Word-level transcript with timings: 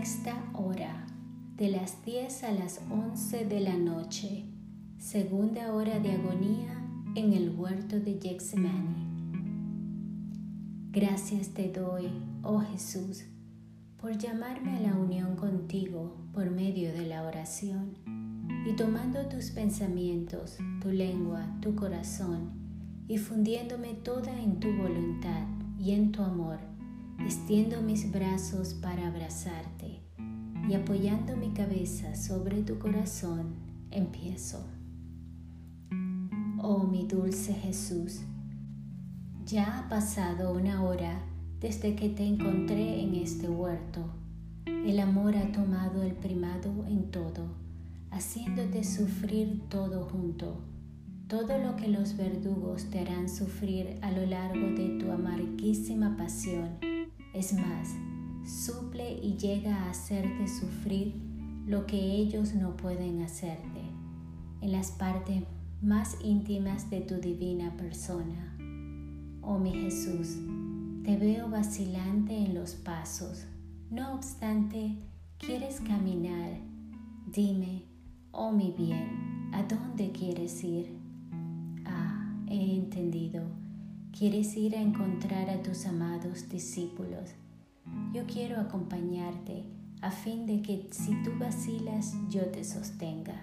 Sexta 0.00 0.34
hora, 0.54 1.06
de 1.58 1.68
las 1.68 2.02
10 2.06 2.44
a 2.44 2.52
las 2.52 2.80
11 2.90 3.44
de 3.44 3.60
la 3.60 3.76
noche, 3.76 4.46
segunda 4.96 5.74
hora 5.74 6.00
de 6.00 6.12
agonía 6.12 6.82
en 7.16 7.34
el 7.34 7.50
huerto 7.50 8.00
de 8.00 8.18
Gexsemani. 8.18 9.06
Gracias 10.90 11.48
te 11.48 11.70
doy, 11.70 12.10
oh 12.42 12.60
Jesús, 12.60 13.24
por 13.98 14.16
llamarme 14.16 14.78
a 14.78 14.80
la 14.80 14.94
unión 14.96 15.36
contigo 15.36 16.16
por 16.32 16.50
medio 16.50 16.94
de 16.94 17.04
la 17.04 17.22
oración 17.24 17.98
y 18.66 18.74
tomando 18.76 19.26
tus 19.26 19.50
pensamientos, 19.50 20.56
tu 20.80 20.88
lengua, 20.88 21.46
tu 21.60 21.74
corazón 21.76 22.52
y 23.06 23.18
fundiéndome 23.18 23.92
toda 23.92 24.32
en 24.40 24.60
tu 24.60 24.72
voluntad 24.72 25.46
y 25.78 25.90
en 25.90 26.10
tu 26.10 26.22
amor 26.22 26.70
extiendo 27.24 27.80
mis 27.82 28.10
brazos 28.10 28.74
para 28.74 29.06
abrazarte 29.08 29.79
y 30.70 30.74
apoyando 30.74 31.36
mi 31.36 31.48
cabeza 31.48 32.14
sobre 32.14 32.62
tu 32.62 32.78
corazón, 32.78 33.54
empiezo. 33.90 34.64
Oh 36.62 36.84
mi 36.84 37.08
dulce 37.08 37.52
Jesús, 37.54 38.20
ya 39.44 39.78
ha 39.78 39.88
pasado 39.88 40.52
una 40.52 40.84
hora 40.84 41.22
desde 41.58 41.96
que 41.96 42.08
te 42.08 42.24
encontré 42.24 43.02
en 43.02 43.16
este 43.16 43.48
huerto. 43.48 44.12
El 44.66 45.00
amor 45.00 45.36
ha 45.36 45.50
tomado 45.50 46.04
el 46.04 46.12
primado 46.12 46.86
en 46.86 47.10
todo, 47.10 47.46
haciéndote 48.12 48.84
sufrir 48.84 49.62
todo 49.68 50.04
junto, 50.04 50.60
todo 51.26 51.58
lo 51.58 51.74
que 51.74 51.88
los 51.88 52.16
verdugos 52.16 52.84
te 52.90 53.00
harán 53.00 53.28
sufrir 53.28 53.98
a 54.02 54.12
lo 54.12 54.24
largo 54.24 54.68
de 54.68 55.00
tu 55.00 55.10
amarguísima 55.10 56.16
pasión 56.16 56.78
es 57.34 57.54
más, 57.54 57.94
suple 58.44 59.18
y 59.22 59.36
llega 59.36 59.74
a 59.74 59.90
hacerte 59.90 60.48
sufrir 60.48 61.14
lo 61.66 61.86
que 61.86 61.98
ellos 61.98 62.54
no 62.54 62.76
pueden 62.76 63.22
hacerte 63.22 63.80
en 64.60 64.72
las 64.72 64.92
partes 64.92 65.44
más 65.82 66.16
íntimas 66.22 66.90
de 66.90 67.00
tu 67.00 67.16
divina 67.16 67.76
persona. 67.76 68.56
Oh 69.42 69.58
mi 69.58 69.72
Jesús, 69.72 70.36
te 71.04 71.16
veo 71.16 71.48
vacilante 71.48 72.36
en 72.36 72.54
los 72.54 72.74
pasos. 72.74 73.46
No 73.90 74.14
obstante, 74.14 74.96
quieres 75.38 75.80
caminar. 75.80 76.58
Dime, 77.32 77.84
oh 78.32 78.52
mi 78.52 78.74
bien, 78.76 79.50
¿a 79.52 79.62
dónde 79.62 80.12
quieres 80.12 80.62
ir? 80.62 80.98
Ah, 81.86 82.34
he 82.48 82.76
entendido 82.76 83.60
Quieres 84.16 84.56
ir 84.56 84.76
a 84.76 84.82
encontrar 84.82 85.48
a 85.48 85.62
tus 85.62 85.86
amados 85.86 86.48
discípulos. 86.48 87.30
Yo 88.12 88.24
quiero 88.26 88.60
acompañarte 88.60 89.64
a 90.02 90.10
fin 90.10 90.46
de 90.46 90.62
que 90.62 90.88
si 90.90 91.14
tú 91.22 91.30
vacilas 91.38 92.14
yo 92.28 92.46
te 92.46 92.64
sostenga. 92.64 93.34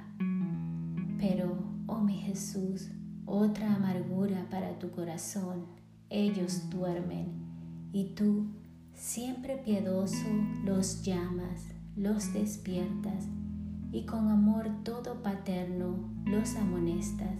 Pero, 1.19 1.57
oh 1.87 1.99
mi 1.99 2.17
Jesús, 2.17 2.89
otra 3.25 3.75
amargura 3.75 4.47
para 4.49 4.77
tu 4.77 4.91
corazón. 4.91 5.65
Ellos 6.09 6.69
duermen 6.69 7.27
y 7.93 8.15
tú, 8.15 8.47
siempre 8.93 9.57
piedoso, 9.57 10.27
los 10.63 11.03
llamas, 11.03 11.67
los 11.95 12.33
despiertas 12.33 13.25
y 13.91 14.05
con 14.05 14.27
amor 14.27 14.69
todo 14.83 15.23
paterno 15.23 15.97
los 16.25 16.55
amonestas 16.55 17.35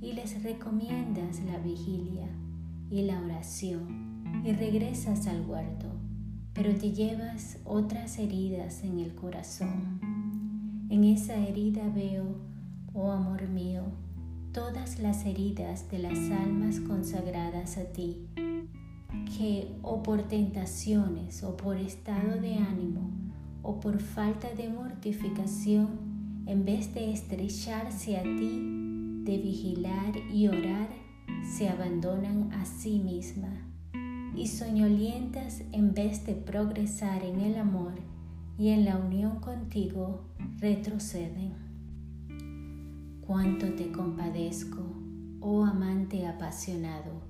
y 0.00 0.12
les 0.12 0.42
recomiendas 0.42 1.40
la 1.44 1.58
vigilia 1.58 2.28
y 2.90 3.02
la 3.02 3.20
oración 3.20 4.42
y 4.44 4.52
regresas 4.52 5.26
al 5.26 5.48
huerto, 5.48 5.86
pero 6.54 6.72
te 6.76 6.92
llevas 6.92 7.58
otras 7.64 8.18
heridas 8.18 8.84
en 8.84 9.00
el 9.00 9.14
corazón. 9.14 9.98
En 10.88 11.02
esa 11.02 11.34
herida 11.34 11.82
veo, 11.92 12.36
oh 12.92 13.10
amor 13.10 13.48
mío, 13.48 13.82
todas 14.52 15.00
las 15.00 15.26
heridas 15.26 15.90
de 15.90 15.98
las 15.98 16.16
almas 16.30 16.78
consagradas 16.78 17.76
a 17.76 17.84
ti, 17.92 18.28
que 19.36 19.68
o 19.82 20.02
por 20.04 20.22
tentaciones 20.22 21.42
o 21.42 21.56
por 21.56 21.76
estado 21.76 22.40
de 22.40 22.54
ánimo 22.54 23.10
o 23.62 23.80
por 23.80 23.98
falta 23.98 24.54
de 24.54 24.68
mortificación, 24.68 25.88
en 26.46 26.64
vez 26.64 26.94
de 26.94 27.12
estrecharse 27.12 28.16
a 28.16 28.22
ti, 28.22 28.60
de 29.24 29.38
vigilar 29.38 30.12
y 30.32 30.46
orar, 30.46 30.88
se 31.42 31.68
abandonan 31.68 32.52
a 32.52 32.64
sí 32.64 33.00
misma 33.00 33.73
y 34.36 34.48
soñolientas 34.48 35.62
en 35.72 35.94
vez 35.94 36.26
de 36.26 36.34
progresar 36.34 37.24
en 37.24 37.40
el 37.40 37.56
amor 37.56 37.94
y 38.58 38.68
en 38.68 38.84
la 38.84 38.96
unión 38.96 39.40
contigo, 39.40 40.22
retroceden. 40.58 41.54
Cuánto 43.26 43.72
te 43.74 43.90
compadezco, 43.90 44.82
oh 45.40 45.64
amante 45.64 46.26
apasionado, 46.26 47.22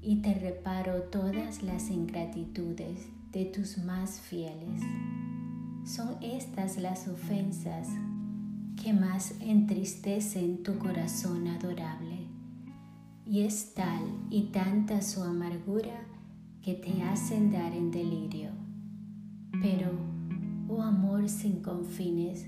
y 0.00 0.22
te 0.22 0.34
reparo 0.34 1.02
todas 1.04 1.62
las 1.62 1.90
ingratitudes 1.90 3.08
de 3.32 3.46
tus 3.46 3.78
más 3.78 4.20
fieles. 4.20 4.82
Son 5.84 6.16
estas 6.22 6.76
las 6.76 7.08
ofensas 7.08 7.88
que 8.82 8.92
más 8.92 9.34
entristecen 9.40 10.62
tu 10.62 10.78
corazón 10.78 11.46
adorable 11.46 12.26
y 13.26 13.42
es 13.42 13.74
tal 13.74 14.02
y 14.30 14.50
tanta 14.52 15.00
su 15.00 15.22
amargura 15.22 16.04
que 16.64 16.72
te 16.72 17.02
hacen 17.02 17.52
dar 17.52 17.74
en 17.74 17.90
delirio. 17.90 18.48
Pero, 19.60 19.90
oh 20.66 20.80
amor 20.80 21.28
sin 21.28 21.60
confines, 21.60 22.46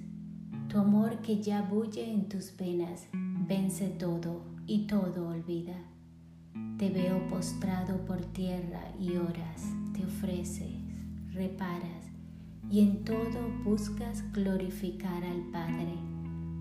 tu 0.68 0.78
amor 0.78 1.18
que 1.20 1.42
ya 1.42 1.60
bulle 1.60 2.10
en 2.10 2.26
tus 2.26 2.56
venas, 2.56 3.08
vence 3.46 3.88
todo 3.88 4.42
y 4.66 4.86
todo 4.86 5.28
olvida. 5.28 5.76
Te 6.78 6.88
veo 6.88 7.28
postrado 7.28 8.06
por 8.06 8.22
tierra 8.32 8.90
y 8.98 9.16
oras, 9.16 9.64
te 9.92 10.02
ofreces, 10.02 10.72
reparas 11.34 12.06
y 12.70 12.80
en 12.80 13.04
todo 13.04 13.50
buscas 13.64 14.24
glorificar 14.32 15.24
al 15.24 15.42
Padre 15.52 15.94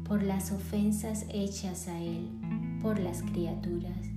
por 0.04 0.24
las 0.24 0.52
ofensas 0.52 1.26
hechas 1.34 1.88
a 1.88 1.98
Él 2.02 2.28
por 2.82 3.00
las 3.00 3.24
criaturas. 3.24 4.10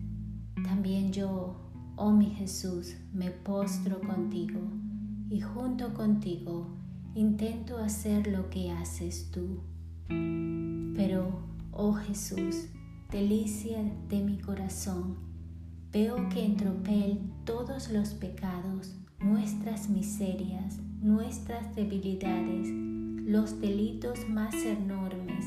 También 0.65 1.13
yo, 1.13 1.68
oh 1.99 2.13
mi 2.13 2.27
Jesús, 2.27 2.95
me 3.13 3.33
postro 3.33 4.01
contigo 4.01 4.61
y 5.29 5.41
junto 5.41 5.93
contigo 5.95 6.69
intento 7.17 7.79
hacer 7.79 8.29
lo 8.29 8.49
que 8.51 8.71
haces 8.71 9.33
tú. 9.33 9.59
Pero, 10.95 11.41
oh 11.73 11.95
Jesús, 11.95 12.69
delicia 13.11 13.83
de 14.09 14.23
mi 14.23 14.39
corazón, 14.39 15.17
veo 15.93 16.29
que 16.29 16.45
en 16.45 16.57
tropel 16.57 17.21
todos 17.45 17.91
los 17.91 18.11
pecados, 18.11 18.95
nuestras 19.19 19.89
miserias, 19.89 20.79
nuestras 21.01 21.75
debilidades, 21.75 22.69
los 22.69 23.61
delitos 23.61 24.21
más 24.29 24.55
enormes, 24.55 25.47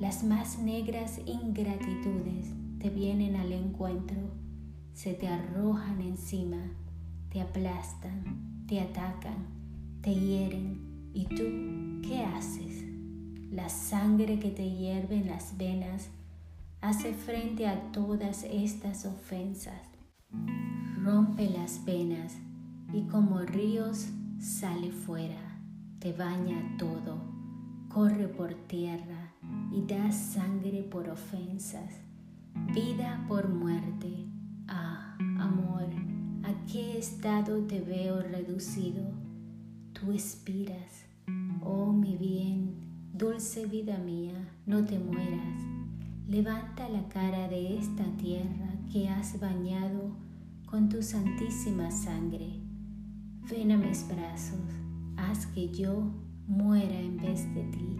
las 0.00 0.24
más 0.24 0.58
negras 0.58 1.20
ingratitudes 1.26 2.54
te 2.78 2.88
vienen 2.88 3.36
al 3.36 3.52
encuentro, 3.52 4.43
se 4.94 5.12
te 5.12 5.26
arrojan 5.26 6.00
encima, 6.00 6.70
te 7.30 7.40
aplastan, 7.40 8.64
te 8.68 8.80
atacan, 8.80 9.46
te 10.00 10.14
hieren. 10.14 11.10
¿Y 11.12 11.26
tú 11.26 11.44
qué 12.08 12.24
haces? 12.24 12.84
La 13.50 13.68
sangre 13.68 14.38
que 14.38 14.50
te 14.50 14.70
hierve 14.70 15.16
en 15.16 15.28
las 15.28 15.56
venas 15.56 16.08
hace 16.80 17.12
frente 17.12 17.66
a 17.66 17.92
todas 17.92 18.44
estas 18.44 19.04
ofensas. 19.04 19.80
Rompe 21.02 21.50
las 21.50 21.84
venas 21.84 22.36
y 22.92 23.02
como 23.02 23.40
ríos 23.40 24.08
sale 24.40 24.90
fuera, 24.90 25.58
te 25.98 26.12
baña 26.12 26.76
todo, 26.78 27.20
corre 27.88 28.28
por 28.28 28.54
tierra 28.54 29.32
y 29.72 29.82
das 29.82 30.14
sangre 30.14 30.82
por 30.82 31.08
ofensas, 31.08 32.00
vida 32.72 33.24
por 33.28 33.48
muerte. 33.48 34.33
Ah, 34.68 35.16
amor, 35.38 35.88
¿a 36.42 36.66
qué 36.66 36.98
estado 36.98 37.64
te 37.64 37.80
veo 37.80 38.20
reducido? 38.20 39.02
Tú 39.92 40.12
expiras, 40.12 41.04
oh 41.62 41.92
mi 41.92 42.16
bien, 42.16 42.74
dulce 43.12 43.66
vida 43.66 43.98
mía, 43.98 44.34
no 44.66 44.84
te 44.84 44.98
mueras. 44.98 45.60
Levanta 46.26 46.88
la 46.88 47.08
cara 47.08 47.48
de 47.48 47.78
esta 47.78 48.04
tierra 48.16 48.72
que 48.92 49.08
has 49.08 49.38
bañado 49.38 50.16
con 50.66 50.88
tu 50.88 51.02
santísima 51.02 51.90
sangre. 51.90 52.60
Ven 53.50 53.72
a 53.72 53.76
mis 53.76 54.06
brazos, 54.08 54.60
haz 55.16 55.46
que 55.46 55.68
yo 55.68 56.10
muera 56.46 56.98
en 56.98 57.16
vez 57.18 57.54
de 57.54 57.62
ti 57.64 57.96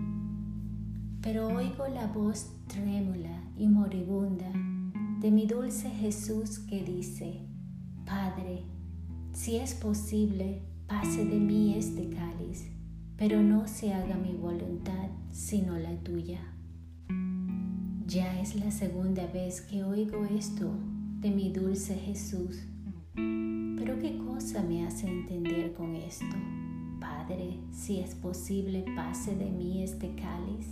pero 1.25 1.47
oigo 1.47 1.89
la 1.89 2.07
voz 2.07 2.53
trémula 2.67 3.43
y 3.57 3.67
moribunda 3.67 4.53
de 5.25 5.31
mi 5.31 5.47
dulce 5.47 5.89
Jesús 5.89 6.59
que 6.59 6.85
dice, 6.85 7.41
Padre, 8.05 8.63
si 9.33 9.57
es 9.57 9.73
posible, 9.73 10.61
pase 10.87 11.25
de 11.25 11.41
mí 11.41 11.75
este 11.79 12.11
cáliz, 12.11 12.71
pero 13.17 13.41
no 13.41 13.67
se 13.67 13.95
haga 13.95 14.19
mi 14.19 14.35
voluntad 14.35 15.09
sino 15.31 15.79
la 15.79 15.97
tuya. 16.01 16.41
Ya 18.07 18.39
es 18.39 18.55
la 18.57 18.71
segunda 18.71 19.27
vez 19.29 19.63
que 19.63 19.83
oigo 19.83 20.27
esto 20.27 20.71
de 21.21 21.31
mi 21.31 21.51
dulce 21.51 21.95
Jesús, 21.95 22.59
pero 23.15 23.99
¿qué 23.99 24.19
cosa 24.19 24.63
me 24.63 24.87
hace 24.87 25.09
entender 25.09 25.73
con 25.73 25.97
esto? 25.97 26.37
Padre, 27.01 27.61
si 27.73 28.01
es 28.01 28.15
posible, 28.15 28.85
pase 28.95 29.35
de 29.35 29.51
mí 29.51 29.83
este 29.83 30.15
cáliz. 30.17 30.67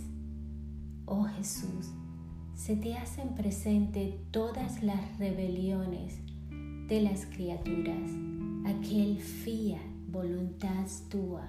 Oh 1.05 1.23
Jesús, 1.23 1.89
se 2.55 2.75
te 2.75 2.95
hacen 2.95 3.29
presente 3.35 4.19
todas 4.31 4.83
las 4.83 5.17
rebeliones 5.17 6.19
de 6.87 7.01
las 7.01 7.25
criaturas, 7.25 8.11
aquel 8.65 9.19
fía 9.19 9.79
voluntad 10.07 10.85
tua 11.09 11.47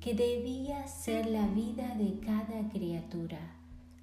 que 0.00 0.14
debía 0.14 0.86
ser 0.86 1.26
la 1.26 1.46
vida 1.48 1.94
de 1.96 2.18
cada 2.20 2.68
criatura, 2.70 3.38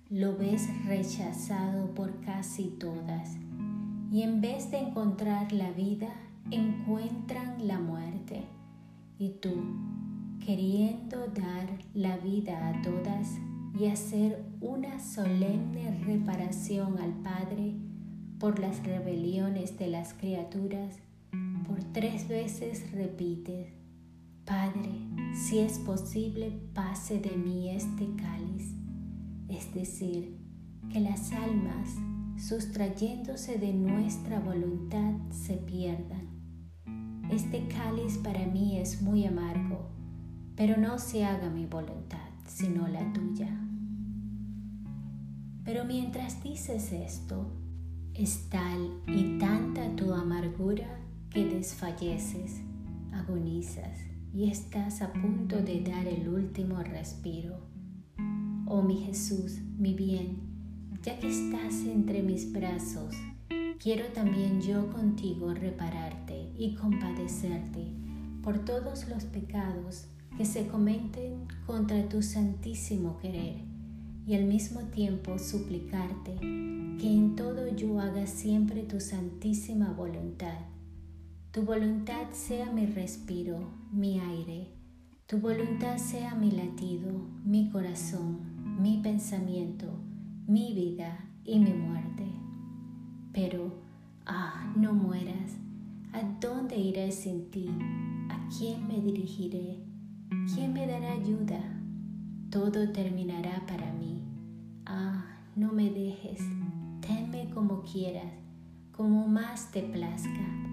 lo 0.09 0.37
ves 0.37 0.67
rechazado 0.85 1.93
por 1.93 2.19
casi 2.21 2.65
todas 2.79 3.37
y 4.13 4.21
en 4.21 4.41
vez 4.41 4.69
de 4.69 4.77
encontrar 4.77 5.51
la 5.51 5.71
vida, 5.71 6.09
encuentran 6.51 7.67
la 7.67 7.79
muerte. 7.79 8.43
Y 9.17 9.29
tú, 9.29 9.55
queriendo 10.45 11.25
dar 11.27 11.67
la 11.95 12.17
vida 12.17 12.67
a 12.67 12.81
todas 12.83 13.39
y 13.79 13.87
hacer 13.87 14.45
una 14.63 14.98
solemne 14.98 15.92
reparación 16.06 16.98
al 16.98 17.12
Padre 17.21 17.74
por 18.39 18.60
las 18.60 18.81
rebeliones 18.81 19.77
de 19.77 19.88
las 19.88 20.13
criaturas, 20.13 21.00
por 21.68 21.83
tres 21.92 22.30
veces 22.30 22.89
repites, 22.94 23.74
Padre, 24.45 24.92
si 25.33 25.60
es 25.60 25.80
posible, 25.80 26.62
pase 26.74 27.19
de 27.19 27.31
mí 27.36 27.71
este 27.71 28.07
cáliz. 28.15 28.74
Es 29.50 29.74
decir, 29.74 30.38
que 30.94 31.01
las 31.01 31.33
almas, 31.33 31.95
sustrayéndose 32.38 33.57
de 33.57 33.74
nuestra 33.74 34.39
voluntad, 34.39 35.13
se 35.30 35.57
pierdan. 35.57 36.30
Este 37.30 37.68
cáliz 37.68 38.18
para 38.18 38.45
mí 38.48 38.80
es 38.80 39.01
muy 39.01 39.25
amargo, 39.25 39.89
pero 40.56 40.77
no 40.77 41.00
se 41.00 41.25
haga 41.25 41.50
mi 41.50 41.65
voluntad, 41.65 42.30
sino 42.48 42.88
la 42.88 43.12
tuya. 43.12 43.62
Pero 45.65 45.86
mientras 45.86 46.44
dices 46.44 46.92
esto, 46.92 47.48
es 48.13 48.50
tal 48.50 49.01
y 49.07 49.38
tanta 49.39 49.95
tu 49.95 50.13
amargura 50.13 51.00
que 51.30 51.45
desfalleces, 51.45 52.62
agonizas 53.13 53.98
y 54.33 54.50
estás 54.50 55.01
a 55.01 55.13
punto 55.13 55.62
de 55.62 55.81
dar 55.81 56.06
el 56.06 56.27
último 56.27 56.83
respiro. 56.83 57.60
Oh 58.65 58.81
mi 58.81 58.98
Jesús, 59.06 59.60
mi 59.77 59.94
bien, 59.94 60.42
ya 61.01 61.18
que 61.19 61.30
estás 61.30 61.75
entre 61.86 62.24
mis 62.24 62.51
brazos, 62.51 63.15
quiero 63.80 64.06
también 64.07 64.62
yo 64.62 64.92
contigo 64.92 65.54
repararte 65.54 66.51
y 66.57 66.75
compadecerte 66.75 67.88
por 68.44 68.60
todos 68.60 69.07
los 69.07 69.24
pecados 69.24 70.07
que 70.38 70.45
se 70.45 70.68
cometen 70.68 71.48
contra 71.65 72.10
tu 72.10 72.21
santísimo 72.21 73.18
querer 73.19 73.72
y 74.25 74.35
al 74.35 74.45
mismo 74.45 74.81
tiempo 74.85 75.37
suplicarte 75.39 76.35
que 76.39 77.11
en 77.11 77.35
todo 77.35 77.75
yo 77.75 77.99
haga 77.99 78.25
siempre 78.27 78.83
tu 78.83 78.99
santísima 78.99 79.91
voluntad 79.91 80.59
tu 81.53 81.61
voluntad 81.61 82.31
sea 82.31 82.71
mi 82.71 82.87
respiro, 82.87 83.59
mi 83.91 84.19
aire. 84.19 84.71
Tu 85.27 85.37
voluntad 85.37 85.97
sea 85.97 86.33
mi 86.33 86.49
latido, 86.49 87.11
mi 87.45 87.69
corazón, 87.69 88.39
mi 88.81 88.97
pensamiento, 89.03 89.85
mi 90.47 90.73
vida 90.73 91.29
y 91.45 91.59
mi 91.59 91.71
muerte. 91.73 92.23
Pero, 93.33 93.71
ah, 94.25 94.73
no 94.75 94.93
mueras. 94.93 95.57
¿A 96.11 96.23
dónde 96.41 96.75
iré 96.75 97.11
sin 97.11 97.51
ti? 97.51 97.69
¿A 98.31 98.49
quién 98.57 98.87
me 98.87 98.99
dirigiré? 98.99 99.77
¿Quién 100.55 100.73
me 100.73 100.87
dará 100.87 101.11
ayuda? 101.11 101.72
Todo 102.53 102.91
terminará 102.91 103.65
para 103.65 103.91
mí. 103.94 104.21
Ah, 104.85 105.25
no 105.55 105.73
me 105.73 105.89
dejes. 105.89 106.39
Tenme 107.01 107.50
como 107.50 107.81
quieras, 107.81 108.31
como 108.91 109.27
más 109.27 109.71
te 109.71 109.81
plazca 109.81 110.63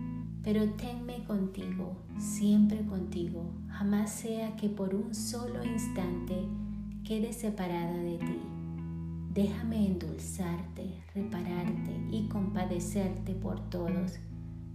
pero 0.42 0.70
tenme 0.70 1.22
contigo, 1.24 1.96
siempre 2.18 2.80
contigo, 2.86 3.44
jamás 3.68 4.10
sea 4.10 4.56
que 4.56 4.68
por 4.68 4.94
un 4.94 5.14
solo 5.14 5.62
instante 5.64 6.34
quede 7.04 7.32
separada 7.32 7.98
de 7.98 8.16
ti. 8.16 8.40
Déjame 9.34 9.86
endulzarte, 9.86 11.02
repararte 11.14 11.92
y 12.10 12.26
compadecerte 12.28 13.34
por 13.34 13.60
todos, 13.68 14.14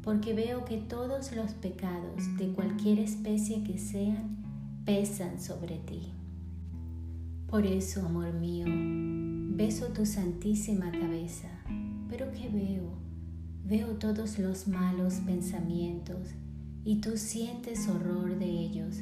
porque 0.03 0.33
veo 0.33 0.65
que 0.65 0.77
todos 0.77 1.35
los 1.35 1.51
pecados, 1.53 2.37
de 2.37 2.49
cualquier 2.49 2.99
especie 2.99 3.63
que 3.63 3.79
sean, 3.79 4.37
pesan 4.85 5.41
sobre 5.41 5.77
ti. 5.79 6.11
Por 7.47 7.63
eso, 7.65 8.03
amor 8.03 8.33
mío, 8.33 8.65
beso 9.55 9.87
tu 9.89 10.03
santísima 10.05 10.91
cabeza, 10.91 11.47
pero 12.09 12.31
¿qué 12.31 12.49
veo? 12.49 12.91
Veo 13.63 13.87
todos 13.97 14.39
los 14.39 14.67
malos 14.67 15.15
pensamientos 15.25 16.29
y 16.83 17.01
tú 17.01 17.17
sientes 17.17 17.87
horror 17.87 18.39
de 18.39 18.49
ellos. 18.49 18.97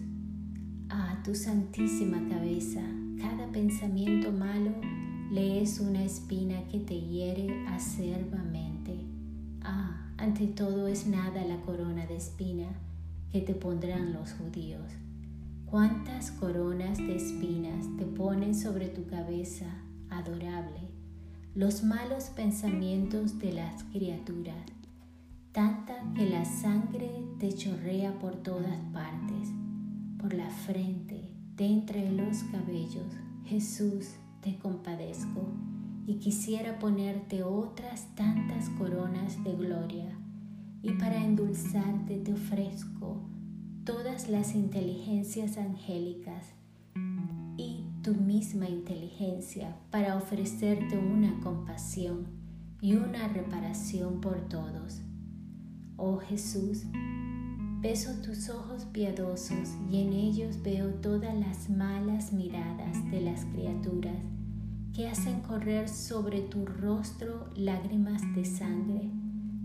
Ah, 0.90 1.22
tu 1.24 1.34
santísima 1.36 2.28
cabeza, 2.28 2.82
cada 3.18 3.50
pensamiento 3.52 4.32
malo 4.34 4.74
le 5.32 5.62
es 5.62 5.80
una 5.80 6.04
espina 6.04 6.68
que 6.68 6.80
te 6.80 7.00
hiere 7.00 7.66
acerbamente. 7.68 8.94
Ah, 9.62 10.14
ante 10.18 10.48
todo 10.48 10.90
es 10.90 11.08
nada 11.08 11.46
la 11.46 11.62
corona 11.62 12.06
de 12.08 12.18
espina 12.18 12.68
que 13.32 13.40
te 13.40 13.56
pondrán 13.56 14.12
los 14.12 14.34
judíos. 14.34 14.84
¿Cuántas 15.74 16.30
coronas 16.30 17.00
de 17.00 17.16
espinas 17.16 17.88
te 17.98 18.06
ponen 18.06 18.54
sobre 18.54 18.90
tu 18.90 19.08
cabeza, 19.08 19.66
adorable? 20.12 20.82
los 21.56 21.84
malos 21.84 22.26
pensamientos 22.26 23.40
de 23.40 23.54
las 23.54 23.84
criaturas, 23.86 24.68
tanta 25.52 25.96
que 26.14 26.30
la 26.30 26.46
sangre 26.46 27.10
te 27.40 27.52
chorrea 27.54 28.20
por 28.20 28.36
todas 28.36 28.78
partes, 28.94 29.50
por 30.22 30.36
la 30.36 30.48
frente, 30.52 31.32
de 31.56 31.66
entre 31.66 32.12
los 32.12 32.44
cabellos. 32.52 33.12
Jesús, 33.46 34.12
te 34.42 34.60
compadezco 34.60 35.48
y 36.06 36.20
quisiera 36.20 36.78
ponerte 36.78 37.42
otras 37.42 38.14
tantas 38.14 38.70
coronas 38.78 39.44
de 39.44 39.56
gloria. 39.56 40.20
Y 40.84 40.92
para 40.92 41.26
endulzarte 41.26 42.20
te 42.20 42.32
ofrezco 42.32 43.33
todas 43.86 44.30
las 44.30 44.56
inteligencias 44.56 45.58
angélicas 45.58 46.54
tu 48.04 48.14
misma 48.14 48.68
inteligencia 48.68 49.78
para 49.90 50.18
ofrecerte 50.18 50.98
una 50.98 51.40
compasión 51.40 52.28
y 52.82 52.96
una 52.96 53.30
reparación 53.30 54.20
por 54.20 54.42
todos. 54.50 55.00
Oh 55.96 56.18
Jesús, 56.18 56.84
beso 57.80 58.12
tus 58.22 58.50
ojos 58.50 58.84
piadosos 58.92 59.70
y 59.90 60.02
en 60.02 60.12
ellos 60.12 60.62
veo 60.62 60.90
todas 60.96 61.34
las 61.34 61.70
malas 61.70 62.34
miradas 62.34 63.10
de 63.10 63.22
las 63.22 63.46
criaturas 63.46 64.18
que 64.94 65.08
hacen 65.08 65.40
correr 65.40 65.88
sobre 65.88 66.42
tu 66.42 66.66
rostro 66.66 67.50
lágrimas 67.56 68.22
de 68.36 68.44
sangre. 68.44 69.10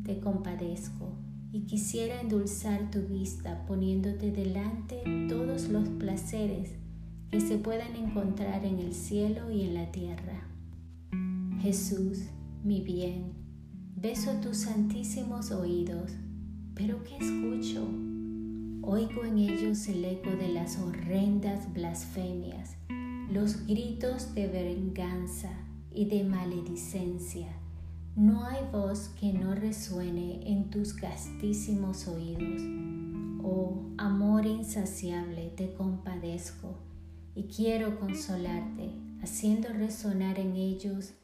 Te 0.04 0.20
compadezco 0.20 1.12
y 1.52 1.62
quisiera 1.62 2.21
endulzar 2.21 2.90
tu 2.90 3.00
vista 3.02 3.64
poniéndote 3.67 4.31
delante 4.31 5.02
todos 5.28 5.69
los 5.69 5.88
placeres 5.88 6.73
que 7.31 7.40
se 7.40 7.59
puedan 7.59 7.97
encontrar 7.97 8.64
en 8.64 8.78
el 8.78 8.95
cielo 8.95 9.50
y 9.50 9.62
en 9.62 9.75
la 9.75 9.90
tierra. 9.90 10.49
Jesús, 11.61 12.21
mi 12.64 12.81
bien, 12.81 13.33
beso 13.97 14.33
tus 14.43 14.59
santísimos 14.59 15.50
oídos, 15.50 16.12
pero 16.75 17.02
¿qué 17.05 17.17
escucho? 17.17 17.88
Oigo 18.83 19.25
en 19.25 19.38
ellos 19.38 19.87
el 19.88 20.05
eco 20.05 20.31
de 20.31 20.49
las 20.49 20.78
horrendas 20.78 21.73
blasfemias, 21.73 22.76
los 23.31 23.67
gritos 23.67 24.35
de 24.35 24.47
venganza 24.47 25.50
y 25.93 26.07
de 26.07 26.25
maledicencia. 26.25 27.49
No 28.18 28.44
hay 28.46 28.64
voz 28.72 29.10
que 29.20 29.32
no 29.32 29.54
resuene 29.54 30.40
en 30.44 30.70
tus 30.70 30.92
castísimos 30.92 32.08
oídos. 32.08 32.62
Oh, 33.44 33.92
amor 33.96 34.44
insaciable, 34.44 35.52
te 35.56 35.72
compadezco 35.72 36.80
y 37.37 37.44
quiero 37.44 38.00
consolarte, 38.00 38.90
haciendo 39.22 39.68
resonar 39.68 40.40
en 40.40 40.56
ellos 40.56 41.14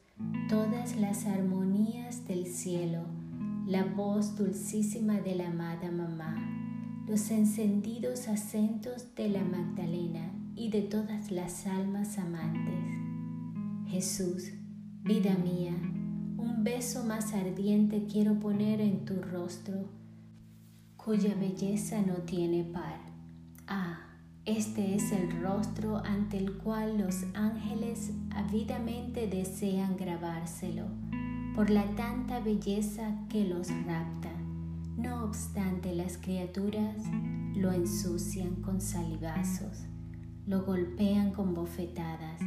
todas 0.47 0.95
las 0.95 1.25
armonías 1.25 2.29
del 2.29 2.47
cielo, 2.47 3.01
la 3.67 3.83
voz 3.83 4.37
dulcísima 4.37 5.19
de 5.19 5.35
la 5.35 5.49
amada 5.49 5.91
mamá, 5.91 6.37
los 7.09 7.29
encendidos 7.29 8.29
acentos 8.29 9.13
de 9.15 9.27
la 9.27 9.43
Magdalena 9.43 10.31
y 10.55 10.69
de 10.69 10.83
todas 10.83 11.29
las 11.29 11.67
almas 11.67 12.17
amantes. 12.17 12.85
Jesús, 13.85 14.53
vida 15.03 15.35
mía, 15.35 15.73
un 16.37 16.63
beso 16.63 17.03
más 17.03 17.33
ardiente 17.33 18.07
quiero 18.11 18.39
poner 18.39 18.81
en 18.81 19.05
tu 19.05 19.21
rostro, 19.21 19.85
cuya 20.97 21.35
belleza 21.35 22.01
no 22.01 22.15
tiene 22.25 22.63
par. 22.63 22.99
Ah, 23.67 23.99
este 24.45 24.95
es 24.95 25.11
el 25.11 25.41
rostro 25.41 25.97
ante 25.97 26.37
el 26.37 26.57
cual 26.57 26.97
los 26.97 27.23
ángeles 27.33 28.11
avidamente 28.31 29.27
desean 29.27 29.97
grabárselo, 29.97 30.85
por 31.55 31.69
la 31.69 31.85
tanta 31.95 32.39
belleza 32.39 33.15
que 33.29 33.45
los 33.45 33.69
rapta. 33.85 34.31
No 34.97 35.23
obstante, 35.23 35.95
las 35.95 36.17
criaturas 36.17 36.95
lo 37.55 37.71
ensucian 37.71 38.55
con 38.61 38.81
salivazos, 38.81 39.85
lo 40.45 40.63
golpean 40.63 41.31
con 41.31 41.53
bofetadas 41.53 42.41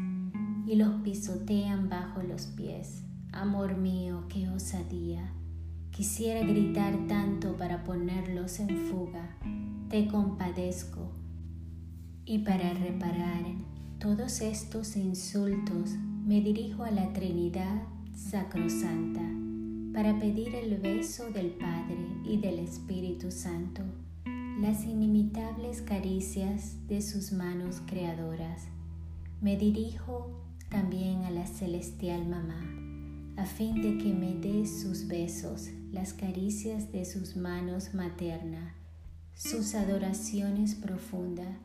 y 0.67 0.77
los 0.77 1.01
pisotean 1.03 1.89
bajo 1.89 2.23
los 2.23 2.47
pies. 2.47 3.08
Amor 3.41 3.77
mío, 3.77 4.25
qué 4.29 4.49
osadía. 4.49 5.33
Quisiera 5.93 6.41
gritar 6.41 7.07
tanto 7.07 7.57
para 7.57 7.85
ponerlos 7.85 8.59
en 8.59 8.69
fuga. 8.89 9.39
Te 9.89 10.09
compadezco. 10.09 11.13
Y 12.25 12.41
para 12.41 12.75
reparar 12.75 13.45
todos 14.01 14.41
estos 14.41 14.97
insultos 14.97 15.91
me 16.27 16.41
dirijo 16.41 16.83
a 16.83 16.91
la 16.91 17.13
Trinidad 17.13 17.81
Sacrosanta 18.13 19.23
para 19.95 20.19
pedir 20.19 20.57
el 20.57 20.77
beso 20.79 21.31
del 21.31 21.51
Padre 21.51 22.09
y 22.25 22.39
del 22.39 22.59
Espíritu 22.59 23.31
Santo, 23.31 23.83
las 24.61 24.85
inimitables 24.85 25.81
caricias 25.83 26.89
de 26.89 27.01
sus 27.03 27.31
manos 27.31 27.83
creadoras. 27.87 28.67
Me 29.41 29.57
dirijo 29.57 30.29
también 30.71 31.23
a 31.23 31.31
la 31.31 31.47
celestial 31.47 32.27
mamá 32.27 32.88
a 33.39 33.47
fin 33.47 33.81
de 33.81 33.97
que 33.99 34.13
me 34.13 34.35
dé 34.35 34.67
sus 34.67 35.07
besos, 35.07 35.69
las 35.93 36.13
caricias 36.13 36.91
de 36.91 37.05
sus 37.05 37.37
manos 37.37 37.95
materna, 37.95 38.75
sus 39.35 39.77
adoraciones 39.77 40.75
profundas. 40.75 41.57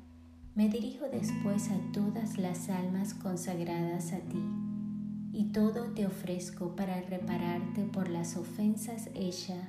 Me 0.54 0.70
dirijo 0.70 1.06
después 1.12 1.72
a 1.72 1.92
todas 1.92 2.38
las 2.38 2.70
almas 2.70 3.16
consagradas 3.16 4.14
a 4.14 4.20
ti, 4.20 4.44
y 5.32 5.46
todo 5.46 5.86
te 5.96 6.06
ofrezco 6.06 6.76
para 6.76 7.02
repararte 7.02 7.86
por 7.86 8.08
las 8.08 8.38
ofensas 8.38 9.10
hechas 9.16 9.68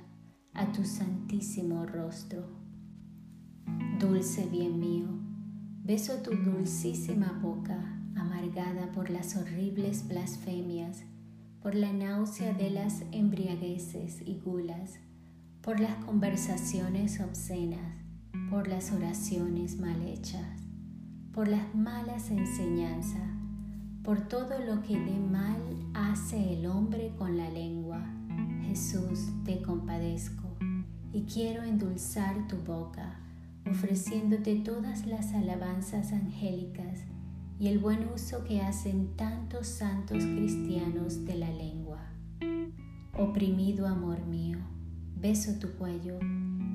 a 0.53 0.73
tu 0.73 0.85
santísimo 0.85 1.87
rostro. 1.87 2.47
Dulce 3.99 4.45
bien 4.45 4.79
mío, 4.79 5.09
beso 5.83 6.19
tu 6.19 6.33
dulcísima 6.33 7.41
boca, 7.43 7.99
amargada 8.15 8.93
por 8.93 9.09
las 9.09 9.37
horribles 9.37 10.07
blasfemias 10.07 11.03
por 11.64 11.75
la 11.75 11.94
náusea 11.94 12.52
de 12.52 12.68
las 12.68 13.04
embriagueces 13.11 14.21
y 14.21 14.38
gulas, 14.38 14.99
por 15.62 15.80
las 15.80 15.94
conversaciones 16.04 17.21
obscenas, 17.21 18.04
por 18.50 18.68
las 18.68 18.92
oraciones 18.92 19.78
mal 19.78 20.02
hechas, 20.06 20.61
por 21.33 21.49
las 21.49 21.75
malas 21.75 22.30
enseñanzas, 22.30 23.30
por 24.02 24.28
todo 24.28 24.59
lo 24.59 24.83
que 24.83 25.00
de 25.00 25.18
mal 25.18 25.56
hace 25.94 26.52
el 26.52 26.66
hombre 26.66 27.14
con 27.16 27.38
la 27.38 27.49
lengua. 27.49 28.04
Jesús, 28.66 29.30
te 29.47 29.62
compadezco 29.62 30.59
y 31.14 31.23
quiero 31.23 31.62
endulzar 31.62 32.47
tu 32.47 32.59
boca, 32.59 33.21
ofreciéndote 33.71 34.56
todas 34.56 35.06
las 35.06 35.33
alabanzas 35.33 36.12
angélicas 36.12 37.04
y 37.59 37.69
el 37.69 37.79
buen 37.79 38.09
uso 38.09 38.45
que 38.45 38.61
hacen 38.61 39.17
tantos 39.17 39.67
santos 39.67 40.25
cristianos 40.25 41.25
de 41.25 41.37
la 41.37 41.51
lengua. 41.51 42.01
Oprimido 43.17 43.87
amor 43.87 44.27
mío, 44.27 44.59
beso 45.17 45.59
tu 45.61 45.71
cuello 45.73 46.19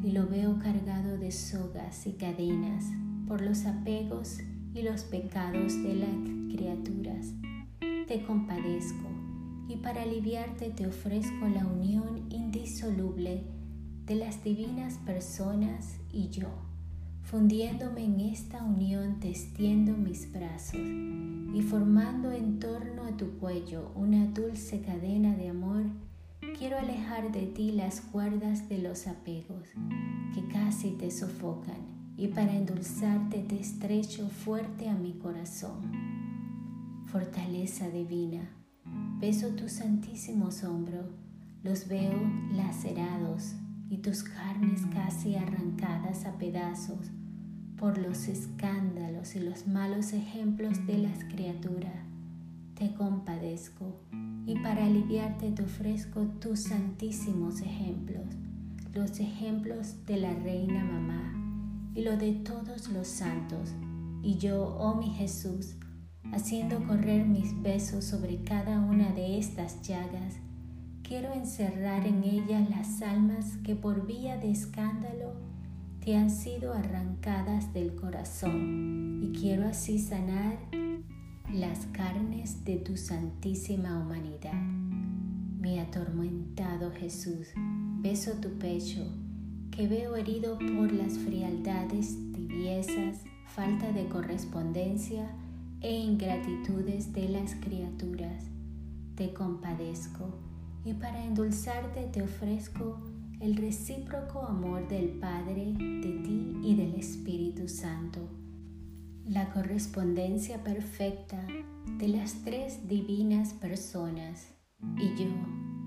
y 0.04 0.12
lo 0.12 0.28
veo 0.28 0.58
cargado 0.60 1.18
de 1.18 1.32
sogas 1.32 2.08
y 2.08 2.14
cadenas 2.14 2.86
por 3.28 3.42
los 3.42 3.66
apegos 3.66 4.38
y 4.74 4.82
los 4.82 5.04
pecados 5.04 5.74
de 5.84 5.96
las 5.96 6.56
criaturas. 6.56 7.34
Te 8.08 8.24
compadezco 8.26 9.10
y 9.68 9.76
para 9.78 10.04
aliviarte 10.04 10.70
te 10.70 10.88
ofrezco 10.88 11.48
la 11.48 11.66
unión 11.66 12.26
indisoluble 12.30 13.44
de 14.06 14.16
las 14.16 14.44
divinas 14.44 14.96
personas 15.06 16.00
y 16.12 16.30
yo 16.30 16.69
fundiéndome 17.30 18.06
en 18.06 18.20
esta 18.22 18.64
unión 18.64 19.20
te 19.20 19.30
extiendo 19.30 19.96
mis 19.96 20.32
brazos 20.34 20.80
y 20.80 21.62
formando 21.62 22.32
en 22.32 22.60
torno 22.60 23.04
a 23.04 23.16
tu 23.18 23.38
cuello 23.38 23.92
una 23.94 24.26
dulce 24.26 24.82
cadena 24.82 25.36
de 25.36 25.50
amor, 25.50 25.84
quiero 26.58 26.80
alejar 26.80 27.32
de 27.32 27.46
ti 27.46 27.72
las 27.72 28.02
cuerdas 28.02 28.68
de 28.68 28.80
los 28.80 29.06
apegos 29.06 29.70
que 30.34 30.48
casi 30.48 30.90
te 30.92 31.12
sofocan 31.12 32.16
y 32.18 32.30
para 32.30 32.52
endulzarte 32.52 33.44
te 33.44 33.60
estrecho 33.60 34.28
fuerte 34.28 34.90
a 34.90 34.96
mi 34.96 35.14
corazón. 35.14 35.92
Fortaleza 37.06 37.90
divina, 37.92 38.50
beso 39.20 39.50
tus 39.50 39.74
santísimos 39.74 40.64
hombros, 40.64 41.06
los 41.62 41.88
veo 41.88 42.20
lacerados 42.54 43.54
y 43.88 43.98
tus 43.98 44.24
carnes 44.24 44.82
casi 44.92 45.36
arrancadas 45.36 46.26
a 46.26 46.36
pedazos 46.40 47.12
por 47.80 47.98
los 47.98 48.28
escándalos 48.28 49.38
y 49.38 49.40
los 49.40 49.66
malos 49.66 50.12
ejemplos 50.12 50.86
de 50.86 50.98
las 50.98 51.24
criaturas. 51.24 51.96
Te 52.76 52.94
compadezco 52.94 54.02
y 54.46 54.60
para 54.60 54.86
aliviarte 54.86 55.52
te 55.52 55.64
ofrezco 55.64 56.24
tus 56.42 56.64
santísimos 56.64 57.62
ejemplos, 57.62 58.26
los 58.94 59.20
ejemplos 59.22 60.06
de 60.06 60.18
la 60.18 60.34
Reina 60.34 60.84
Mamá 60.84 61.92
y 61.96 62.02
lo 62.02 62.18
de 62.18 62.34
todos 62.34 62.90
los 62.90 63.08
santos. 63.08 63.72
Y 64.22 64.38
yo, 64.38 64.76
oh 64.78 64.96
mi 64.96 65.12
Jesús, 65.12 65.78
haciendo 66.34 66.86
correr 66.86 67.26
mis 67.26 67.62
besos 67.62 68.04
sobre 68.04 68.44
cada 68.44 68.82
una 68.82 69.14
de 69.14 69.40
estas 69.40 69.82
llagas, 69.88 70.36
quiero 71.02 71.34
encerrar 71.34 72.06
en 72.06 72.26
ellas 72.26 72.70
las 72.70 73.02
almas 73.02 73.56
que 73.64 73.78
por 73.78 74.06
vía 74.06 74.38
de 74.38 74.52
escándalo 74.52 75.49
te 76.04 76.16
han 76.16 76.30
sido 76.30 76.74
arrancadas 76.74 77.74
del 77.74 77.96
corazón 77.96 79.22
y 79.22 79.38
quiero 79.38 79.68
así 79.68 80.00
sanar 80.00 80.58
las 81.54 81.88
carnes 81.88 82.64
de 82.64 82.78
tu 82.78 82.96
santísima 82.96 84.00
humanidad. 84.00 84.54
Mi 85.60 85.80
atormentado 85.80 86.92
Jesús, 86.92 87.48
beso 88.02 88.32
tu 88.34 88.50
pecho, 88.60 89.06
que 89.72 89.88
veo 89.88 90.16
herido 90.16 90.58
por 90.58 90.92
las 90.92 91.18
frialdades, 91.18 92.16
tibiezas, 92.34 93.24
falta 93.46 93.92
de 93.92 94.08
correspondencia 94.08 95.30
e 95.82 95.92
ingratitudes 95.92 97.12
de 97.14 97.28
las 97.30 97.56
criaturas. 97.56 98.46
Te 99.16 99.34
compadezco 99.34 100.34
y 100.86 100.94
para 100.94 101.26
endulzarte 101.26 102.08
te 102.12 102.22
ofrezco 102.22 103.02
el 103.40 103.56
recíproco 103.56 104.46
amor 104.46 104.86
del 104.90 105.12
Padre, 105.12 105.74
de 105.78 106.22
ti 106.24 106.58
y 106.62 106.76
del 106.76 106.96
Espíritu 106.96 107.70
Santo, 107.70 108.20
la 109.26 109.50
correspondencia 109.54 110.62
perfecta 110.62 111.42
de 111.98 112.10
las 112.10 112.44
tres 112.44 112.86
divinas 112.90 113.54
personas 113.54 114.50
y 114.98 115.16
yo, 115.16 115.30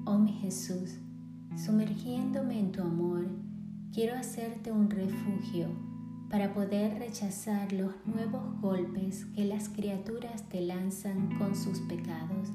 oh 0.07 0.19
mi 0.19 0.33
Jesús, 0.33 0.97
sumergiéndome 1.55 2.59
en 2.59 2.73
tu 2.73 2.81
amor, 2.81 3.29
quiero 3.93 4.17
hacerte 4.17 4.73
un 4.73 4.89
refugio 4.89 5.69
para 6.31 6.55
poder 6.55 6.99
rechazar 7.01 7.71
los 7.75 7.93
nuevos 8.07 8.59
golpes 8.63 9.27
que 9.35 9.45
las 9.45 9.69
criaturas 9.69 10.49
te 10.49 10.63
lanzan 10.63 11.37
con 11.37 11.55
sus 11.55 11.81
pecados. 11.81 12.49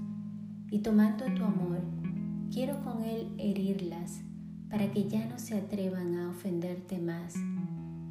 Y 0.71 0.79
tomando 0.79 1.25
tu 1.25 1.43
amor, 1.43 1.81
quiero 2.51 2.81
con 2.83 3.03
él 3.03 3.31
herirlas 3.37 4.21
para 4.69 4.91
que 4.91 5.07
ya 5.07 5.25
no 5.25 5.39
se 5.39 5.57
atrevan 5.57 6.17
a 6.17 6.29
ofenderte 6.29 6.99
más. 6.99 7.35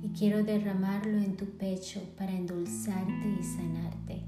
Y 0.03 0.09
quiero 0.11 0.45
derramarlo 0.45 1.19
en 1.19 1.37
tu 1.37 1.47
pecho 1.47 2.03
para 2.17 2.33
endulzarte 2.33 3.37
y 3.39 3.43
sanarte. 3.43 4.23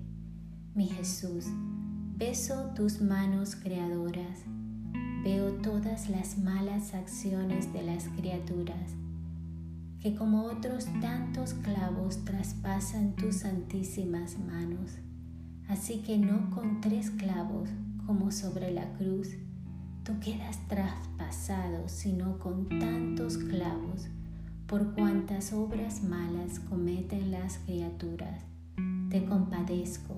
Mi 0.75 0.89
Jesús, 0.89 1.47
beso 2.17 2.73
tus 2.75 3.01
manos 3.01 3.57
creadoras, 3.57 4.45
veo 5.25 5.53
todas 5.55 6.09
las 6.11 6.39
malas 6.39 6.95
acciones 6.95 7.73
de 7.73 7.83
las 7.83 8.09
criaturas, 8.09 8.93
que 10.01 10.15
como 10.15 10.45
otros 10.45 10.87
tantos 11.01 11.55
clavos 11.55 12.25
traspasan 12.25 13.15
tus 13.17 13.37
santísimas 13.37 14.39
manos. 14.39 14.93
Así 15.69 15.99
que 15.99 16.19
no 16.19 16.51
con 16.51 16.81
tres 16.81 17.11
clavos 17.11 17.69
como 18.07 18.31
sobre 18.31 18.71
la 18.71 18.91
cruz, 18.95 19.29
tú 20.09 20.19
quedas 20.21 20.57
traspasado, 20.69 21.87
sino 21.87 22.39
con 22.39 22.67
tantos 22.67 23.37
clavos, 23.37 24.09
por 24.67 24.95
cuantas 24.95 25.53
obras 25.53 26.03
malas 26.03 26.61
cometen 26.61 27.31
las 27.31 27.59
criaturas. 27.59 28.43
te 29.11 29.27
compadezco, 29.27 30.17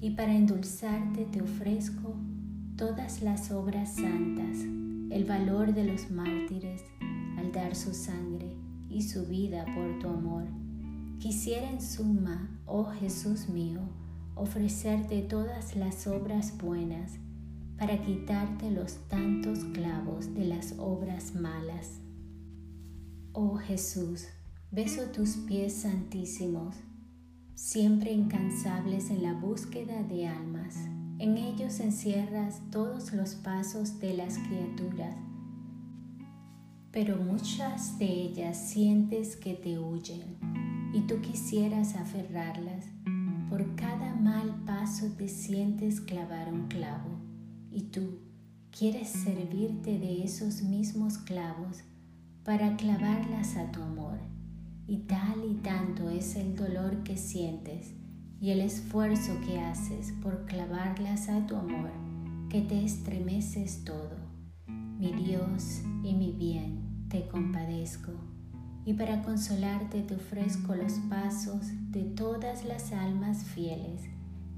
y 0.00 0.12
para 0.12 0.34
endulzarte 0.34 1.26
te 1.26 1.42
ofrezco 1.42 2.14
todas 2.76 3.20
las 3.20 3.50
obras 3.50 3.94
santas, 3.96 4.56
el 5.10 5.26
valor 5.26 5.74
de 5.74 5.84
los 5.84 6.10
mártires 6.10 6.82
al 7.36 7.52
dar 7.52 7.76
su 7.76 7.92
sangre 7.92 8.56
y 8.88 9.02
su 9.02 9.26
vida 9.26 9.66
por 9.74 9.98
tu 9.98 10.08
amor. 10.08 10.44
Quisiera 11.18 11.70
en 11.70 11.82
suma, 11.82 12.48
oh 12.64 12.86
Jesús 12.86 13.50
mío, 13.50 13.80
ofrecerte 14.34 15.20
todas 15.20 15.76
las 15.76 16.06
obras 16.06 16.56
buenas 16.56 17.18
para 17.80 17.96
quitarte 18.02 18.70
los 18.70 19.08
tantos 19.08 19.60
clavos 19.72 20.34
de 20.34 20.44
las 20.44 20.74
obras 20.76 21.34
malas. 21.34 22.02
Oh 23.32 23.56
Jesús, 23.56 24.26
beso 24.70 25.04
tus 25.04 25.30
pies 25.48 25.72
santísimos, 25.72 26.76
siempre 27.54 28.12
incansables 28.12 29.08
en 29.08 29.22
la 29.22 29.32
búsqueda 29.32 30.02
de 30.02 30.26
almas. 30.26 30.76
En 31.18 31.38
ellos 31.38 31.80
encierras 31.80 32.60
todos 32.70 33.14
los 33.14 33.34
pasos 33.36 33.98
de 33.98 34.12
las 34.12 34.36
criaturas, 34.36 35.16
pero 36.90 37.16
muchas 37.16 37.98
de 37.98 38.04
ellas 38.04 38.58
sientes 38.58 39.36
que 39.36 39.54
te 39.54 39.78
huyen 39.78 40.36
y 40.92 41.00
tú 41.06 41.22
quisieras 41.22 41.96
aferrarlas. 41.96 42.84
Por 43.48 43.74
cada 43.74 44.14
mal 44.16 44.64
paso 44.66 45.06
te 45.16 45.28
sientes 45.28 46.02
clavar 46.02 46.52
un 46.52 46.68
clavo 46.68 47.19
y 47.70 47.82
tú 47.82 48.18
quieres 48.70 49.08
servirte 49.08 49.98
de 49.98 50.24
esos 50.24 50.62
mismos 50.62 51.18
clavos 51.18 51.78
para 52.44 52.76
clavarlas 52.76 53.56
a 53.56 53.70
tu 53.70 53.82
amor. 53.82 54.18
Y 54.86 54.98
tal 54.98 55.44
y 55.48 55.54
tanto 55.62 56.10
es 56.10 56.34
el 56.34 56.56
dolor 56.56 57.02
que 57.04 57.16
sientes 57.16 57.92
y 58.40 58.50
el 58.50 58.60
esfuerzo 58.60 59.32
que 59.46 59.60
haces 59.60 60.12
por 60.22 60.46
clavarlas 60.46 61.28
a 61.28 61.46
tu 61.46 61.56
amor 61.56 61.90
que 62.48 62.62
te 62.62 62.84
estremeces 62.84 63.84
todo. 63.84 64.16
Mi 64.66 65.12
Dios 65.12 65.82
y 66.02 66.14
mi 66.14 66.32
bien, 66.32 67.06
te 67.08 67.28
compadezco 67.28 68.12
y 68.84 68.94
para 68.94 69.22
consolarte 69.22 70.02
te 70.02 70.16
ofrezco 70.16 70.74
los 70.74 70.94
pasos 71.08 71.60
de 71.92 72.02
todas 72.02 72.64
las 72.64 72.92
almas 72.92 73.44
fieles 73.44 74.02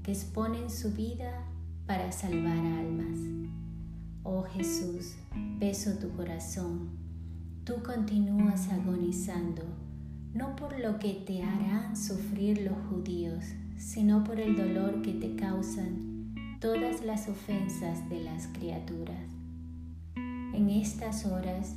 que 0.01 0.11
exponen 0.11 0.69
su 0.69 0.91
vida 0.93 1.45
para 1.85 2.11
salvar 2.11 2.57
almas. 2.57 3.19
Oh 4.23 4.43
Jesús, 4.43 5.15
beso 5.59 5.97
tu 5.99 6.09
corazón, 6.11 6.91
tú 7.65 7.83
continúas 7.83 8.69
agonizando, 8.69 9.63
no 10.33 10.55
por 10.55 10.79
lo 10.79 10.97
que 10.97 11.13
te 11.13 11.43
harán 11.43 11.97
sufrir 11.97 12.61
los 12.61 12.77
judíos, 12.89 13.43
sino 13.77 14.23
por 14.23 14.39
el 14.39 14.55
dolor 14.55 15.01
que 15.01 15.13
te 15.13 15.35
causan 15.35 16.33
todas 16.61 17.03
las 17.03 17.27
ofensas 17.27 18.09
de 18.09 18.23
las 18.23 18.47
criaturas. 18.47 19.27
En 20.15 20.69
estas 20.69 21.25
horas, 21.25 21.75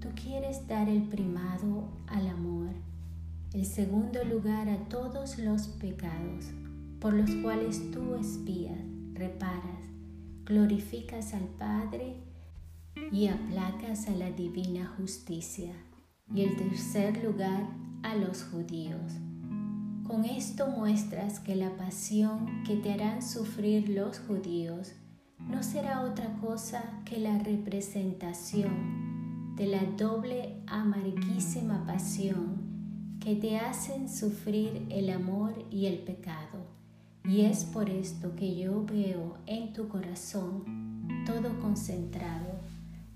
tú 0.00 0.08
quieres 0.14 0.66
dar 0.66 0.88
el 0.88 1.02
primado 1.02 1.88
al 2.06 2.28
amor, 2.28 2.70
el 3.52 3.66
segundo 3.66 4.24
lugar 4.24 4.70
a 4.70 4.78
todos 4.88 5.38
los 5.38 5.68
pecados 5.68 6.46
por 6.98 7.12
los 7.12 7.30
cuales 7.42 7.90
tú 7.90 8.14
espías 8.14 8.93
reparas, 9.14 9.88
glorificas 10.44 11.34
al 11.34 11.46
Padre 11.58 12.16
y 13.10 13.28
aplacas 13.28 14.08
a 14.08 14.12
la 14.12 14.30
divina 14.30 14.94
justicia. 14.98 15.72
Y 16.34 16.42
el 16.42 16.56
tercer 16.56 17.22
lugar 17.22 17.68
a 18.02 18.16
los 18.16 18.44
judíos. 18.44 19.12
Con 20.06 20.24
esto 20.24 20.66
muestras 20.66 21.40
que 21.40 21.56
la 21.56 21.76
pasión 21.76 22.62
que 22.64 22.76
te 22.76 22.92
harán 22.92 23.22
sufrir 23.22 23.88
los 23.88 24.18
judíos 24.18 24.92
no 25.38 25.62
será 25.62 26.02
otra 26.02 26.36
cosa 26.40 27.00
que 27.04 27.18
la 27.18 27.38
representación 27.38 29.54
de 29.56 29.66
la 29.66 29.84
doble 29.96 30.56
amarguísima 30.66 31.86
pasión 31.86 33.18
que 33.20 33.36
te 33.36 33.56
hacen 33.56 34.08
sufrir 34.08 34.86
el 34.90 35.10
amor 35.10 35.66
y 35.70 35.86
el 35.86 35.98
pecado. 35.98 36.53
Y 37.26 37.40
es 37.46 37.64
por 37.64 37.88
esto 37.88 38.36
que 38.36 38.54
yo 38.54 38.84
veo 38.84 39.38
en 39.46 39.72
tu 39.72 39.88
corazón 39.88 41.04
todo 41.24 41.58
concentrado, 41.58 42.60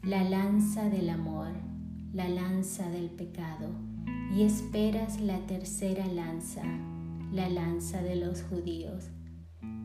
la 0.02 0.24
lanza 0.24 0.88
del 0.88 1.10
amor, 1.10 1.48
la 2.14 2.26
lanza 2.26 2.88
del 2.88 3.10
pecado, 3.10 3.68
y 4.34 4.44
esperas 4.44 5.20
la 5.20 5.38
tercera 5.46 6.06
lanza, 6.06 6.62
la 7.32 7.50
lanza 7.50 8.00
de 8.00 8.16
los 8.16 8.42
judíos. 8.44 9.04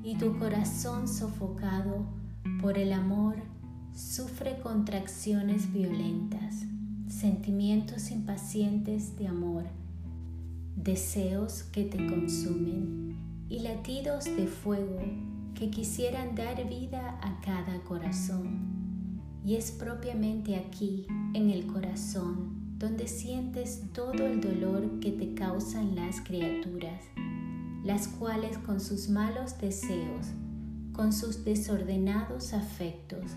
Y 0.03 0.15
tu 0.15 0.39
corazón 0.39 1.09
sofocado 1.09 2.05
por 2.61 2.77
el 2.77 2.93
amor 2.93 3.35
sufre 3.93 4.57
contracciones 4.61 5.73
violentas, 5.73 6.63
sentimientos 7.09 8.09
impacientes 8.09 9.17
de 9.17 9.27
amor, 9.27 9.65
deseos 10.77 11.63
que 11.63 11.83
te 11.83 11.97
consumen 12.07 13.03
y 13.53 13.59
latidos 13.59 14.25
de 14.25 14.47
fuego 14.47 14.99
que 15.53 15.69
quisieran 15.69 16.33
dar 16.33 16.67
vida 16.67 17.19
a 17.21 17.39
cada 17.41 17.83
corazón. 17.83 19.21
Y 19.45 19.57
es 19.57 19.69
propiamente 19.71 20.55
aquí, 20.55 21.05
en 21.35 21.51
el 21.51 21.67
corazón, 21.67 22.79
donde 22.79 23.07
sientes 23.07 23.83
todo 23.93 24.25
el 24.25 24.41
dolor 24.41 24.99
que 24.99 25.11
te 25.11 25.35
causan 25.35 25.93
las 25.93 26.19
criaturas, 26.21 27.03
las 27.83 28.07
cuales 28.07 28.57
con 28.57 28.79
sus 28.79 29.07
malos 29.07 29.59
deseos, 29.59 30.25
con 30.91 31.13
sus 31.13 31.45
desordenados 31.45 32.53
afectos, 32.53 33.33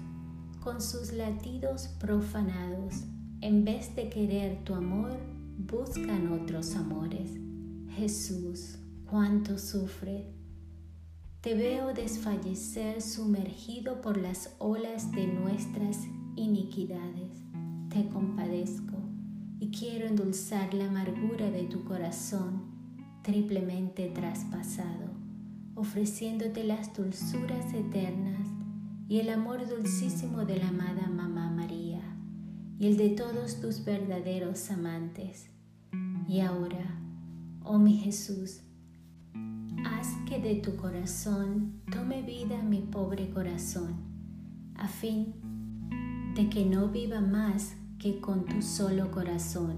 con 0.64 0.80
sus 0.80 1.12
latidos 1.12 1.88
profanados, 2.00 3.04
en 3.42 3.66
vez 3.66 3.94
de 3.94 4.08
querer 4.08 4.64
tu 4.64 4.74
amor, 4.74 5.18
buscan 5.58 6.32
otros 6.32 6.74
amores. 6.74 7.32
Jesús, 7.90 8.78
cuánto 9.06 9.58
sufre. 9.58 10.26
Te 11.40 11.54
veo 11.54 11.94
desfallecer 11.94 13.00
sumergido 13.00 14.00
por 14.00 14.16
las 14.16 14.56
olas 14.58 15.12
de 15.12 15.28
nuestras 15.28 15.98
iniquidades. 16.34 17.30
Te 17.88 18.08
compadezco 18.08 18.96
y 19.60 19.70
quiero 19.70 20.06
endulzar 20.06 20.74
la 20.74 20.86
amargura 20.88 21.50
de 21.50 21.64
tu 21.64 21.84
corazón 21.84 22.74
triplemente 23.22 24.08
traspasado, 24.08 25.10
ofreciéndote 25.76 26.64
las 26.64 26.94
dulzuras 26.94 27.72
eternas 27.74 28.48
y 29.08 29.20
el 29.20 29.30
amor 29.30 29.68
dulcísimo 29.68 30.44
de 30.44 30.58
la 30.58 30.68
amada 30.68 31.08
Mamá 31.08 31.48
María 31.50 32.02
y 32.78 32.88
el 32.88 32.96
de 32.96 33.10
todos 33.10 33.60
tus 33.60 33.84
verdaderos 33.84 34.70
amantes. 34.70 35.48
Y 36.28 36.40
ahora, 36.40 37.00
oh 37.64 37.78
mi 37.78 37.96
Jesús, 37.98 38.62
haz 39.86 40.16
que 40.28 40.40
de 40.40 40.56
tu 40.56 40.76
corazón 40.76 41.80
tome 41.92 42.22
vida 42.22 42.60
mi 42.62 42.80
pobre 42.80 43.30
corazón, 43.30 43.94
a 44.74 44.88
fin 44.88 45.34
de 46.34 46.48
que 46.48 46.64
no 46.64 46.88
viva 46.88 47.20
más 47.20 47.76
que 47.98 48.20
con 48.20 48.44
tu 48.44 48.62
solo 48.62 49.10
corazón, 49.12 49.76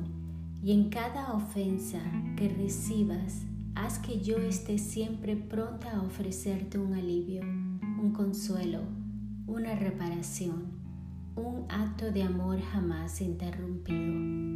y 0.63 0.73
en 0.73 0.89
cada 0.89 1.35
ofensa 1.35 2.01
que 2.37 2.49
recibas, 2.49 3.43
haz 3.75 3.99
que 3.99 4.21
yo 4.21 4.39
esté 4.39 4.79
siempre 4.79 5.37
pronta 5.37 5.93
a 5.93 6.03
ofrecerte 6.03 6.79
un 6.79 6.95
alivio, 6.95 7.43
un 7.43 8.13
consuelo, 8.13 8.81
una 9.47 9.75
reparación, 9.75 10.73
un 11.37 11.67
acto 11.69 12.11
de 12.11 12.23
amor 12.23 12.61
jamás 12.61 13.21
interrumpido. 13.21 14.49